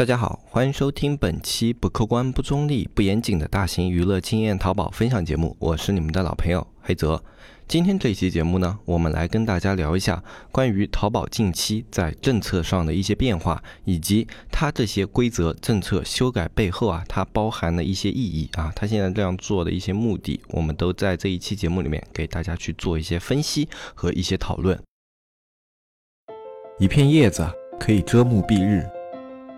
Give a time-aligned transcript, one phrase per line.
[0.00, 7.22] 大家好，欢迎收听本期不客观、不中立、不严谨的大型娱乐经验淘宝分享节目，我是你们的老朋友黑泽。
[7.68, 24.82] 今天这一期节目呢，我们来跟大家聊一下关于淘宝近期在政策上的一些变化，以及它这些规则政策修改背后啊，它包含的一些意义啊，它现在这样做的一些目的，我们都在这一期节目里面给大家去做一些分析和一些讨论。
[26.78, 27.46] 一片叶子
[27.78, 28.82] 可以遮目蔽日。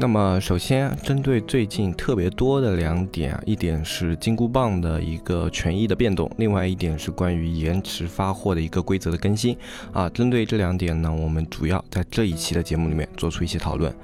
[0.00, 9.54] 那么，首先针对最近特别多的两点啊，一点是金箍棒的一个权益的变动，另外一点是关于延迟发货的一个规则的更新
[9.92, 10.08] 啊。
[10.08, 13.94] 针对这两点呢，我们主要在这一期的节目里面做出一些讨论。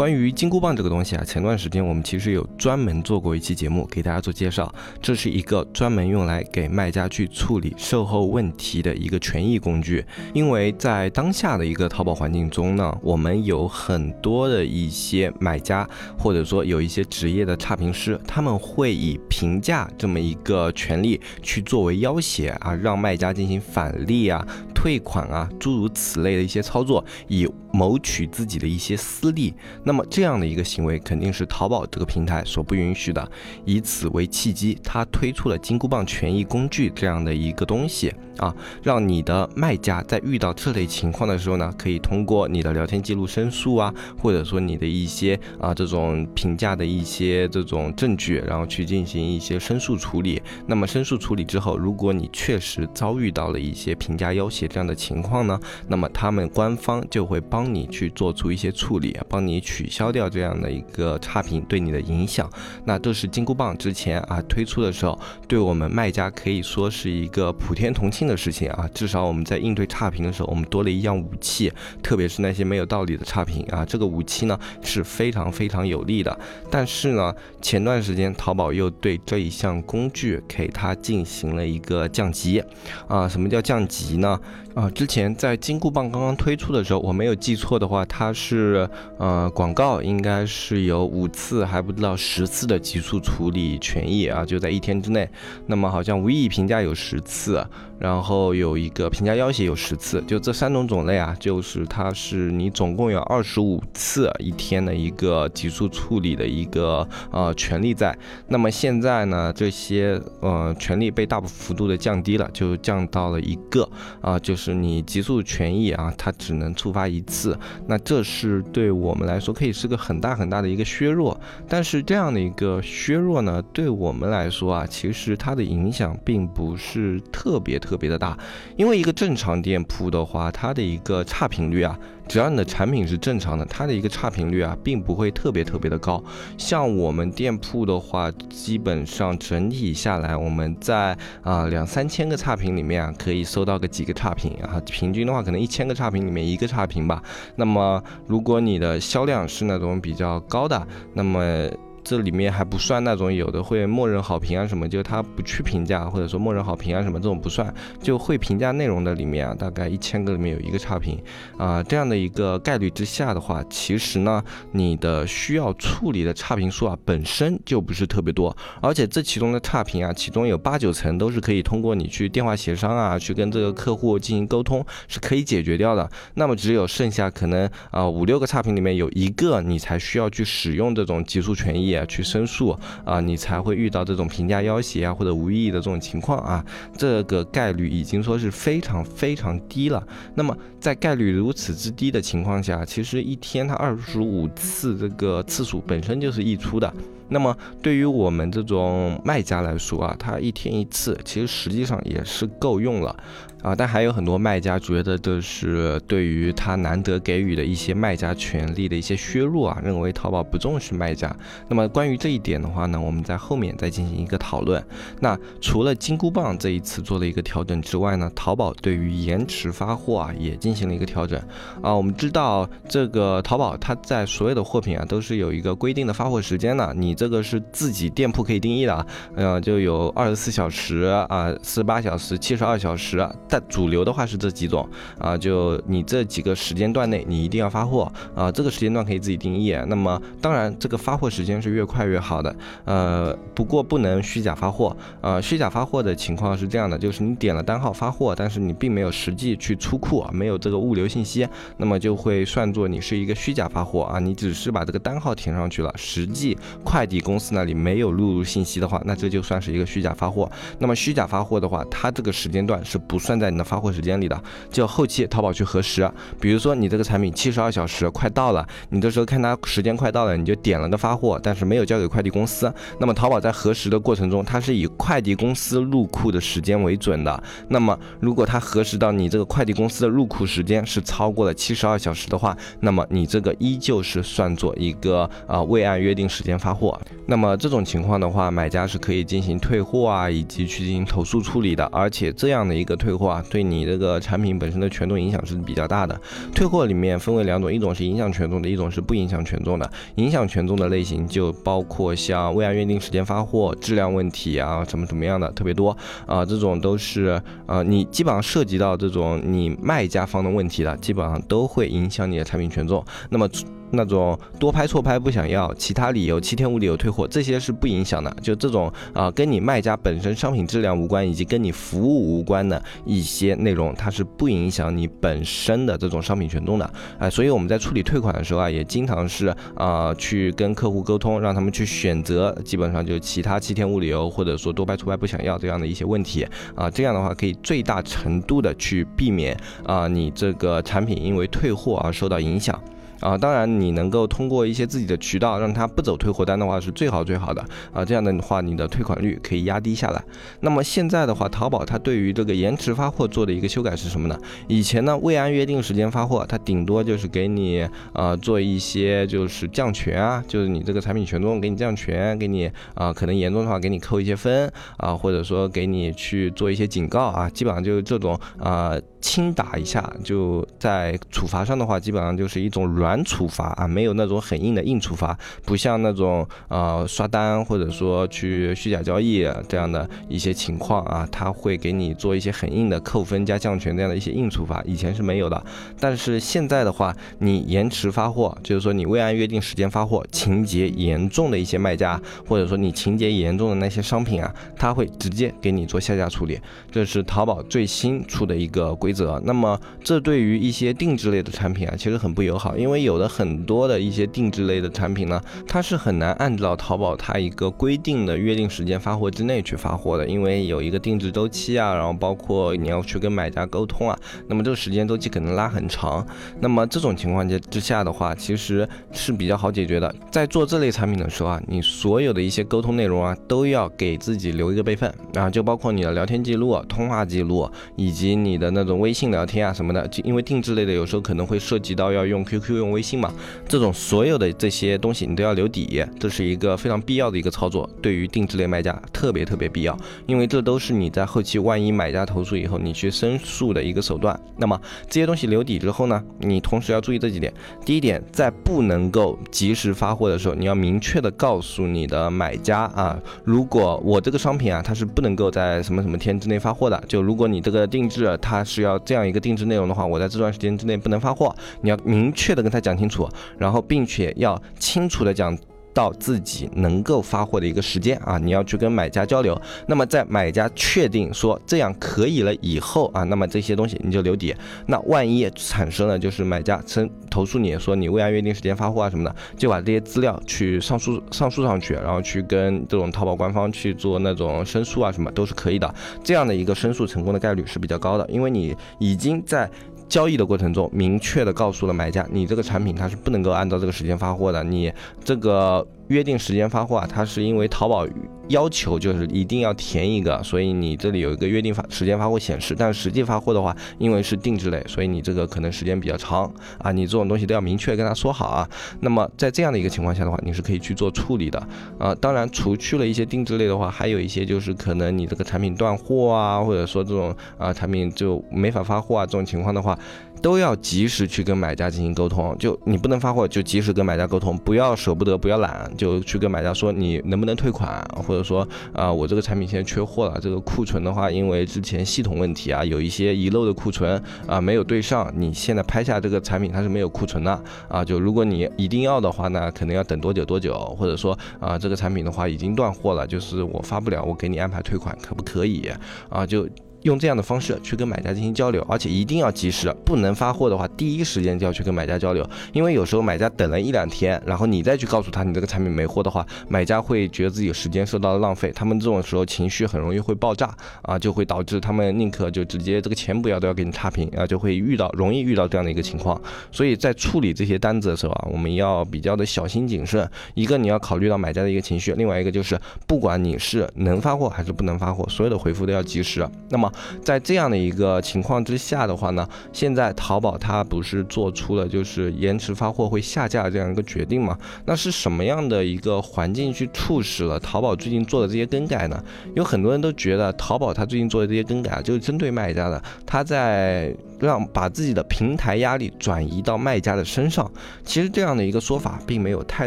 [0.00, 4.74] 关于金箍棒这个东西啊，前段时间我们其实有专门做过一期节目给大家做介绍。
[5.02, 10.02] 这是一个专门用来给卖家去处理售后问题的一个权益工具。
[10.32, 15.86] 因为在当下的一个淘宝环境中呢，我们有很多的一些买家，
[16.18, 24.42] 或者说有一些职业的差评师，他们会以评价这么一个权利去作为要挟啊，让卖家进行返利啊、
[24.74, 29.52] 退款啊，诸如此类的一些操作，以谋取自己的一些私利。
[29.84, 33.28] 那那么这样的一个行为肯定是淘宝这个平台所不允许的，
[33.64, 38.14] 以此为契机，他推出了金箍棒权益工具这样的一个东西。
[38.40, 50.42] 啊，让你的卖家在遇到这类情况的时候呢，可以通过你的聊天记录申诉啊，或者说你的一些啊这种评价的一些这种证据，然后去进行一些申诉处理。
[50.66, 59.90] 那么申诉处理之后，如果你确实遭遇到了一些评价要挟这样的情况呢，那么他们官方就会帮你去做出一些处理，帮你取。
[59.90, 62.48] 消掉这样的一个差评对你的影响，
[62.84, 65.18] 那这是金箍棒之前啊推出的时候，
[65.48, 68.88] 对我们卖家可以说是一个普天同庆的事情啊。
[68.94, 76.38] 至少我们在应对差评的时候，我们多了一样武器，特别是那些没有道理的差评啊，这个武器呢是非常非常有利的。
[76.70, 82.62] 但是呢，前段时间淘宝又对这一项工具给它进行了一个降级
[83.08, 83.28] 啊。
[83.28, 84.40] 什么叫降级呢？
[84.74, 95.28] 啊，之前在金箍棒刚刚推出的时候，我没有记错的话，它是呃广告应该是有五次还不到十次的极速处理权益啊，就在一天之内。
[95.66, 97.66] 那么好像无意义评价有十次。
[97.98, 108.14] 然后然后有一个评价要挟有十次，就这三种种类啊，就是它是你总共有二十五次一天的一个极速处理的一个呃权利在。
[108.46, 113.88] 那么现在呢，这些呃权利被大幅度的降低了，就降到了一个
[114.20, 117.58] 啊，就是你极速权益啊，它只能触发一次。
[117.86, 121.40] 那这是对我们来说可以是个很大很大的一个削弱。
[121.66, 127.99] 但是这样的一个削弱呢，对我们来说啊，其实它的影响并不是特别特别。
[128.00, 128.36] 别的大，
[128.76, 131.96] 因为一个正常店铺的话，它的一个差评率啊，
[132.26, 136.22] 只要你的产品是正常的，它的一个差评率啊，并不会特别特别的高。
[136.56, 147.22] 像我们店铺的话，基本上整体下来，我们在啊两三千个差评里面啊，可以收到个几个差评啊，平均的话，可能一千个差评里面一个差评吧。
[147.56, 151.68] 那么如果你的销量是那种比较高的，那么。
[152.10, 157.72] 这里面还不算那种有的会默认好评啊什么，就他不去评价或者说默认好评啊什么这种不算，
[158.02, 161.16] 就会评价内容的里面啊，大概一千个里面有一个差评
[161.56, 181.99] 啊，这样的一个概率之下的话，其实呢，你的需要处理的差评数啊本身就不是特别多，而且这其中的差评啊，其中有八九成都是可以通过你去电话协商啊，去跟这个客户进行沟通是可以解决掉的，那么只有剩下可能啊五六个差评里面有一个你才需要去使用这种极速权益。
[182.06, 186.64] 去申诉啊，你才会遇到这种评价要挟啊或者无意义的这种情况啊，
[186.96, 190.06] 这个概率已经说是非常非常低了。
[190.34, 196.92] 那么在概率如此之低的情况下，其实一天它二十五次这个次数本身就是溢出的。
[197.30, 203.16] 那么对于我们这种卖家来说啊，他一天一次，其实实际上也是够用了。
[203.62, 211.30] 啊，但还有很多卖家觉得这是对于他难得给予的一些卖家权利的一些削弱啊，认为淘宝不重视卖家。
[211.68, 214.82] 那么关于这一点的话呢，我们在后面再进行一个讨论。
[215.20, 221.38] 那除了金箍棒这一次做了一个调整之外呢，淘宝对于延迟发货啊也进行了一个调整
[221.82, 221.94] 啊。
[221.94, 234.88] 我们知道这个淘宝它在所有的货品啊都是有一个规定的发货时间的，你这个是自己店铺可以定义的啊，呃，就有二十四小时啊、四十八小时、七十二小时，但主流的话是这几种
[235.18, 239.76] 啊，就你这几个时间段内你一定要发货啊，这个时间段可以自己定义。
[239.86, 242.56] 那么当然这个发货时间是越快越好的，
[242.86, 251.46] 呃，不过不能虚假发货，呃，虚假发货的情况是这样的，就是你点了单号发货，但是你并没有实际去出库啊，没有这个物流信息，
[251.76, 260.48] 那么就会算作你是一个虚假发货啊，你只是把这个单号填上去了，实际快递公司那里没有录入信息的话，那这就算是一个虚假发货。
[260.78, 264.40] 那么虚假发货的话，它这个时间段是不算在你的发货时间里的，
[264.70, 266.08] 就后期淘宝去核实。
[266.40, 272.72] 比如说你这个产品七十二小时快到了，你这时候看它时间快到了，你就点了个发货，但是没有交给快递公司。
[273.00, 277.42] 那么淘宝在核实的过程中，它是以快递公司入库的时间为准的。
[277.68, 286.99] 那么如果它核实到你这个快递公司的入库时间是超过了七十二小时的话，那么你这个依旧是算作一个啊未按约定时间发货。
[287.26, 291.84] 那么这种情况的话，买家是可以进行退货啊，以及去进行投诉处理的。
[291.92, 296.20] 而且这样的一个退货啊，对你这个产品本身的权重影响是比较大的。
[296.54, 299.88] 退货里面分为两种，一种是影响权重的，一种是不影响权重的。
[300.16, 305.96] 影响权重的类型就包括像未按约定时间发货、质量问题啊，什么什么样的特别多
[306.26, 313.04] 啊，这种都是呃，你基本上涉及到这种你卖家方的问题的，基本上都会影响你的产品权重。
[313.28, 313.48] 那么。
[313.92, 318.34] 那种多拍错拍不想要，其他理由七天无理由退货，这些是不影响的。
[318.42, 326.90] 就这种啊，跟你卖家本身商品质量无关，以及跟你服务无关的一些内容，它是不影响你本身的这种商品权重的。
[327.18, 336.88] 哎，所以我们在处理退款的时候啊，也经常是啊去跟客户沟通，让他们去选择，基本上就其他七天无理由，或者说多拍错拍不想要这样的一些问题啊。
[336.90, 342.80] 这样的话可以最大程度的去避免啊你这个产品因为退货而受到影响。
[343.20, 347.62] 啊，当然，你能够通过一些自己的渠道，让他不走退货单的话，是最好最好的
[347.92, 348.04] 啊。
[348.04, 350.24] 这样的话，你的退款率可以压低下来。
[350.60, 354.38] 那么现在的话，淘宝它对于这个延迟发货做的一个修改是什么呢？
[354.68, 373.09] 以前呢，未按约定时间发货，它顶多就是给你呃做一些就是降权啊，就是你这个产品权重给你降权，给你啊可能严重的话给你扣一些分啊，或者说给你去做一些警告啊，基本上就是这种啊轻打一下，就在处罚上的话，基本上就是一种软。
[373.10, 385.60] 软处罚啊，没有那种很硬的硬处罚，不像那种呃刷单或者说去虚假交易这样的一些情况啊，他会给你做一些很硬的扣分加降权这样的一些硬处罚，以前是没有的。
[385.98, 396.60] 但是现在的话，你延迟发货，就是说你未按约定时间发货，情节严重的一些卖家，或者说你情节严重的那些商品啊，他会直接给你做下架处理，
[396.92, 399.42] 这是淘宝最新出的一个规则。
[399.44, 416.26] 那么这对于一些定制类的产品啊，其实很不友好，因为有的很多的一些定制类的产品呢，它是很难按照淘宝它一个规定的约定时间发货之内去发货的，因为有一个定制周期啊，然后包括你要去跟买家沟通啊，那么这个时间周期可能拉很长。
[416.60, 420.14] 那么这种情况之之下的话，其实是比较好解决的。
[420.30, 432.89] 在做这类产品的时候啊，你所有的一些沟通内容啊，都要给自己留一个备份啊，就包括你的聊天记录、通话记录，以及你的那种微信聊天啊什么的，因为定制类的有时候可能会涉及到要用 QQ 用。
[432.90, 433.32] 微信嘛，
[433.68, 439.96] 这种所有的这些东西你都要留底，这是一个非常必要的一个操作，对于定制类卖家特别特别必要，
[440.26, 444.38] 因为这都是你在后期万一买家投诉以后，你去申诉的一个手段。
[444.56, 447.52] 那么这些东西留底之后呢，你同时要注意这几点。
[447.84, 465.56] 第一点，在不能够及时发货的时候，你要明确的告诉你的买家啊，如果我这个商品啊，它是不能够在什么什么天之内发货的，就如果你这个定制它是要这样一个定制内容的话，我在这段时间之内不能发货，你要明确的跟他讲清楚，然后并且要清楚的讲。
[465.92, 469.60] 到自己能够发货的一个时间啊，你要去跟买家交流。
[469.88, 474.54] 那么在买家确定说这样可以了以后啊，那么这些东西你就留底。
[474.86, 485.92] 那万一产生了就是买家称投诉你说你未按约定时间发货啊什么的，就把这些资料去上诉上诉上去，然后去跟这种淘宝官方去做那种申诉啊什么都是可以的。
[486.22, 489.68] 这样的一个申诉成功的概率是比较高的，因为你已经在
[490.10, 494.92] 交易的过程中明确的告诉了买家，你这个产品它是不能够按照这个时间发货的，你
[495.24, 495.86] 这个。
[496.10, 498.06] 约定时间发货啊，它是因为淘宝
[498.48, 502.74] 要求就是一定要填一个，所以你这里有一个约定发时间发货显示。
[502.76, 506.90] 但实际发货的话，因为是定制类，所以你这个可能时间比较长啊。
[506.90, 508.68] 你这种东西都要明确跟他说好啊。
[508.98, 511.64] 那么在这样的一个情况下的话，你是可以去做处理的
[511.96, 512.12] 啊。
[512.16, 519.96] 当然，除去了一些定制类的话，还有一些就是可能你这个产品断货啊，或者说这种啊产品就没法发货啊这种情况的话，
[520.42, 522.56] 都要及时去跟买家进行沟通。
[522.58, 538.04] 就你不能发货，就及时跟买家沟通，不要舍不得，不要懒，就去跟买家说你能不能退款，或者说啊，我这个产品现在缺货了，这个库存的话，因为之前系统问题啊，有一些遗漏的库存啊没有对上，你现在拍下这个产品它是没有库存的啊。
[538.04, 545.90] 就如果你一定要的话呢，可能要等多久多久，或者说啊这个产品的话已经断货了，就是我发不了，我给你安排退款，可不可以
[546.28, 546.46] 啊？
[546.46, 546.68] 就。
[547.02, 566.40] 用这样的方式去跟买家进行交流，而且一定要及时，不能发货的话，第一时间就要去跟买家交流，因为有时候买家等了一两天，然后你再去告诉他你这个产品没货的话，买家会觉得自己时间受到了浪费，他们这种时候情绪很容易会爆炸啊，就会导致他们宁可就直接这个钱不要都要给你差评啊，就会遇到容易遇到这样的一个情况，
[566.70, 576.89] 所以在处理这些单子的时候啊，我们要比较的小心谨慎，一个你要考虑到买家的一个情绪，另外一个就是不管你是能发货还是不能发货，所有的回复都要及时，那么。
[577.22, 584.58] 在这样的一个情况之下的话呢，现在淘宝它不是做出了就是延迟发货会下架这样一个决定吗？
[584.84, 589.22] 那是什么样的一个环境去促使了淘宝最近做的这些更改呢？
[589.54, 597.70] 有很多人都觉得淘宝它最近做的这些更改啊就是针对卖家的，它在让把自己的平台压力转移到卖家的身上。
[598.04, 599.86] 其实这样的一个说法并没有太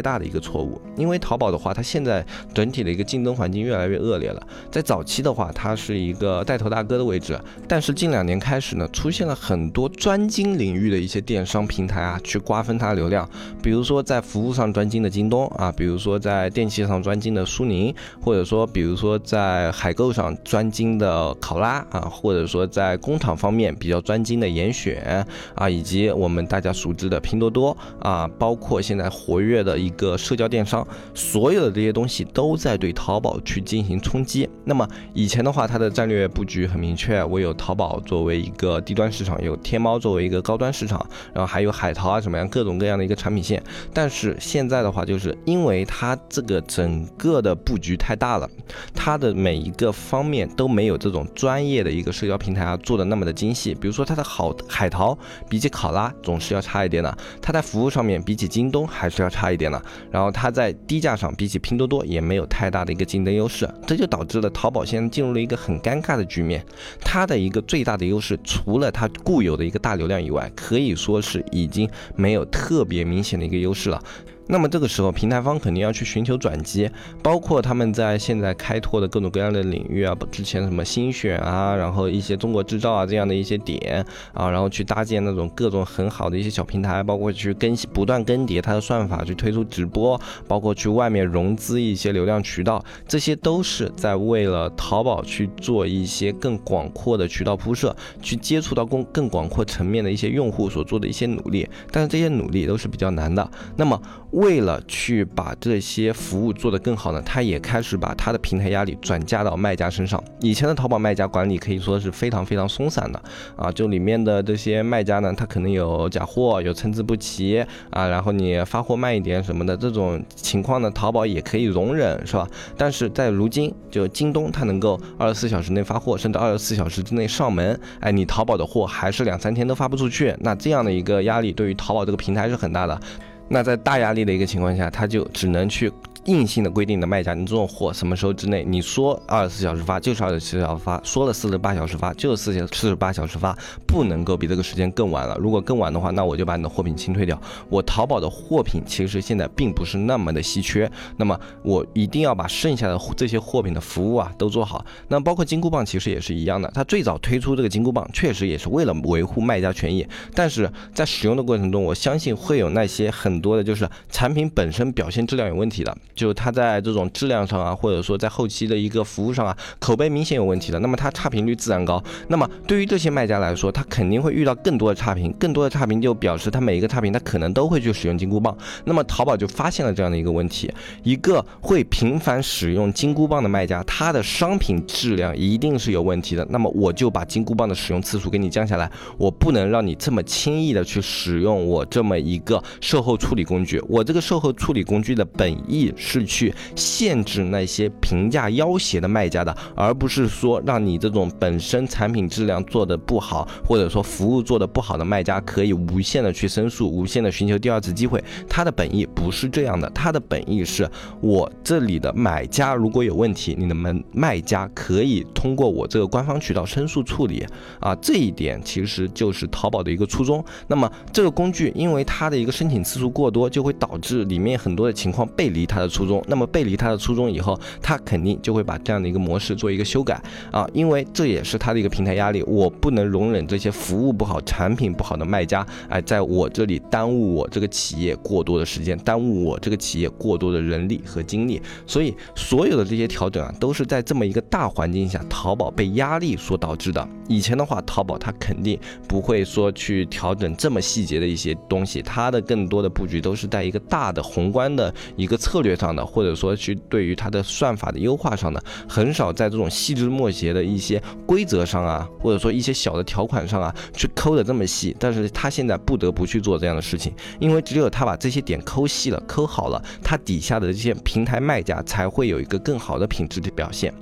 [0.00, 4.42] 大的一个错误，因为淘宝的话，它现在整体的一个竞争环境越来越恶劣了。
[4.70, 7.38] 在早期的话，它是一个带头大哥的位置。
[7.66, 13.28] 但是近两年开始呢，出现了很多专精领域的一些电商平台啊，去瓜分它流量。
[13.62, 34.48] 比如说在服务上专精的京东啊，比如说在电器上专精的苏宁，或者说比如说在海购上专精的考拉啊，或者说在工厂方面比较专精的的严选啊，以及我们大家熟知的拼多多啊，包括现在活跃的一个社交电商，所有的这些东西都在对淘宝去进行冲击。
[34.64, 37.24] 那么以前的话，它的战略布局很明确。
[37.24, 43.62] 我有淘宝作为一个低端市场，有天猫作为一个高端市场，然后还有海淘啊，什么样各种各样的一个产品线。
[43.92, 48.48] 但是现在的话，就是因为它这个整个的布局太大了，
[48.94, 53.74] 它的每一个方面都没有这种专业的一个社交平台啊做的那么的精细。
[53.74, 55.16] 比如说它的好海淘
[55.48, 66.66] 比起考拉总是要差一点的，它在服务上面比起京东还是要差一点的，然后它在低价上比起拼多多也没有太大的一个竞争优势，这就导致了淘宝现在进入了一个很尴尬的局面。
[67.00, 74.02] 它的一个最大的优势，除了它固有的一个大流量以外，可以说是已经没有特别明显的一个优势了。
[74.46, 76.90] 那么这个时候，平台方肯定要去寻求转机，
[77.22, 103.50] 包括他们在现在开拓的各种各样的领域啊，之前什么新选啊，然后一些中国制造啊这样的一些点啊，然后去搭建那种各种很好的一些小平台，包括去更新、不断更迭它的算法，去推出直播，包括去外面融资一些流量渠道，这些都是在为了淘宝去做一些更广阔的渠道铺设，去接触到更更广阔层面的一些用户所做的一些努力，但是这些努力都是比较难的。
[103.76, 103.98] 那么
[104.34, 110.22] 为了去把这些服务做得更好呢，他也开始把他的平台压力转嫁到卖家身上。
[110.40, 113.22] 以前的淘宝卖家管理可以说是非常非常松散的
[113.56, 122.48] 啊，就里面的这些卖家呢，他可能有假货，有参差不齐啊，然后你发货慢一点什么的这种情况呢，淘宝也可以容忍，是吧？
[122.76, 133.00] 但是在如今，就京东它能够二十四小时内发货，甚至二十四小时之内上门，哎，你淘宝的货还是两三天都发不出去，那这样的一个压力对于淘宝这个平台是很大的。
[133.48, 135.92] 那在大压力的一个情况下，他就只能去。
[136.26, 138.64] 硬性的规定的卖家，你这种货什么时候之内？
[138.66, 143.54] 你说二十四小时发就是二十四小时发，说了四十八小时发就是四小四十八小时发，
[143.86, 145.36] 不能够比这个时间更晚了。
[145.38, 147.38] 如果更晚的话，那我就把你的货品清退掉。
[147.68, 154.82] 我淘宝的货品其实现在并不是那么的稀缺，那么我一定要把剩下的这些货品的服务啊都做好。
[155.08, 165.96] 那包括金箍棒其实也是一样的，它最早推出这个金箍棒确实也是为了维护卖家权益，但是在使用的过程中，我相信会有那些很很多的就是产品本身表现质量有问题的。
[166.14, 172.00] 就是它在这种质量上啊，或者说在后期的一个服务上啊，口碑明显有问题的，那么它差评率自然高。
[172.28, 178.56] 那么对于这些卖家来说，他肯定会遇到更多的差评，更多的差评就表示他每一个差评他可能都会去使用金箍棒。
[178.84, 180.72] 那么淘宝就发现了这样的一个问题：
[181.02, 186.46] 一个会频繁使用金箍棒的卖家，他的商品质量一定是有问题的。
[186.50, 188.88] 那么我就把金箍棒的使用次数给你降下来，
[189.18, 193.82] 我不能让你这么轻易的去使用我这么一个售后处理工具。
[193.88, 208.22] 我这个售后处理工具的本意是去限制那些评价要挟的卖家的，而不是说让你这种本身产品质量做的不好，或者说服务做的不好的卖家可以无限的去申诉，无限的寻求第二次机会。
[208.46, 210.86] 它的本意不是这样的，它的本意是
[211.22, 217.42] 我这里的买家如果有问题，你的门卖家可以通过我这个官方渠道申诉处理
[217.80, 220.44] 啊，这一点其实就是淘宝的一个初衷。
[220.66, 226.22] 那么这个工具因为它的一个申请次数过多，就会导致里面很多的情况背离它的初衷。
[226.26, 241.62] 那么背离它的初衷以后，它肯定就会把这样的一个模式做一个修改啊，因为这也是它的一个平台压力，我不能容忍这些服务不好、产品不好的卖家哎，在我这里耽误我这个企业过多的时间，耽误我这个企业过多的人力和精力。
[241.86, 247.08] 所以所有的这些调整啊，都是在这么一个大环境下，淘宝被压力所导致的。
[247.28, 258.58] 以前的话，淘宝它肯定不会说去调整这么细节的一些东西，它的更多的布局都是在一个大的宏观的一个策略上的，或者说去对于它的算法的优化上的，
[258.88, 264.96] 很少在这种细枝末节的一些规则上啊，或者说一些小的条款上啊，去抠的这么细。
[264.98, 273.92] 但是他现在不得不去做这样的事情，因为只有他把这些点抠细了、抠好了，它底下的这些平台卖家才会有一个更好的品质的表现。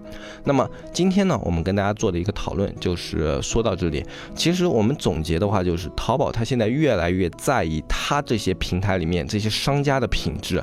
[0.45, 4.05] 那么今天呢，我们跟大家做的一个讨论就是说到这里。
[4.37, 10.63] 其实我们总结的话，就是淘宝它现在越来越在意它这些平台里面这些商家的品质。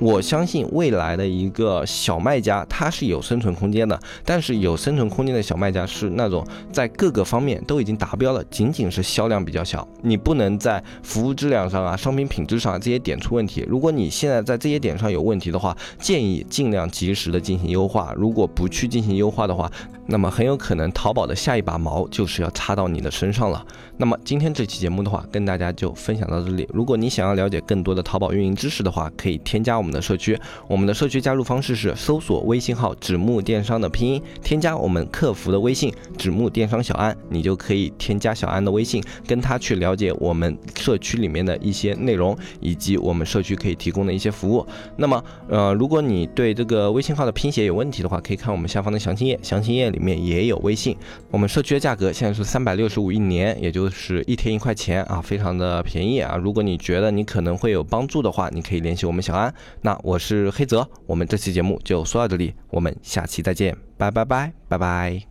[0.00, 4.00] 我相信未来的一个小卖家，他是有生存空间的。
[4.24, 6.42] 但是有生存空间的小卖家是那种
[6.72, 9.86] 在各个方面都已经达标了，仅仅是销量比较小。
[10.02, 13.62] 你不能在服务质量上啊、商品品质上这些点出问题。
[13.68, 18.14] 如果你现在在这些点上有问题的话，建议尽量及时的进行优化。
[18.16, 19.70] 如果不去进行优化的话，
[20.06, 23.62] 那么很有可能淘宝的下一把毛就是要插到你的身上了。
[23.98, 26.66] 那么今天这期节目的话，跟大家就分享到这里。
[26.72, 29.89] 如果你想要了解更多的淘宝运营知识的话，可以添加我们。
[29.90, 44.66] 的社区，我们的社区加入方式是搜索微信号“指木电商”的拼音，添加我们客服的微信“指木电商小安”，你就可以添加小安的微信，跟他去了解我们社区里面的一些内容，以及我们社区可以提供的一些服务。
[44.96, 50.96] 那么，呃，如果你对这个微信号的拼写有问题的话，可以看我们下方的详情页，详情页里面也有微信。
[51.30, 56.36] 我们社区的价格现在是三百六十五一年，也就是一天一块钱啊，非常的便宜啊。
[56.36, 59.52] 如果你觉得你可能会有帮助的话，你可以联系我们小安。
[59.82, 65.29] 那我是黑泽，我们这期节目就说到这里，我们下期再见，拜拜拜拜拜。